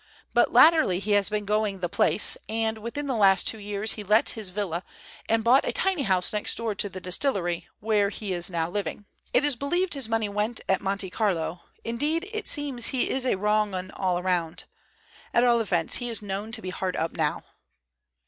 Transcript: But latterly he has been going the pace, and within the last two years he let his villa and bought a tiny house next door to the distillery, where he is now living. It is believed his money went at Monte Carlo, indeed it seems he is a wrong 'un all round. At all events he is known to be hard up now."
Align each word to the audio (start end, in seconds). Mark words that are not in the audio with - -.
But 0.33 0.51
latterly 0.51 0.97
he 0.97 1.11
has 1.11 1.29
been 1.29 1.45
going 1.45 1.79
the 1.79 1.87
pace, 1.87 2.35
and 2.49 2.79
within 2.79 3.05
the 3.05 3.13
last 3.15 3.47
two 3.47 3.59
years 3.59 3.91
he 3.91 4.03
let 4.03 4.29
his 4.29 4.49
villa 4.49 4.83
and 5.29 5.43
bought 5.43 5.63
a 5.63 5.71
tiny 5.71 6.01
house 6.01 6.33
next 6.33 6.55
door 6.57 6.73
to 6.73 6.89
the 6.89 6.99
distillery, 6.99 7.67
where 7.81 8.09
he 8.09 8.33
is 8.33 8.49
now 8.49 8.67
living. 8.67 9.05
It 9.31 9.45
is 9.45 9.55
believed 9.55 9.93
his 9.93 10.09
money 10.09 10.27
went 10.27 10.59
at 10.67 10.81
Monte 10.81 11.11
Carlo, 11.11 11.61
indeed 11.83 12.27
it 12.33 12.47
seems 12.47 12.87
he 12.87 13.11
is 13.11 13.27
a 13.27 13.35
wrong 13.37 13.75
'un 13.75 13.91
all 13.91 14.23
round. 14.23 14.63
At 15.35 15.43
all 15.43 15.59
events 15.61 15.97
he 15.97 16.09
is 16.09 16.19
known 16.19 16.51
to 16.53 16.63
be 16.63 16.71
hard 16.71 16.95
up 16.95 17.11
now." 17.11 17.43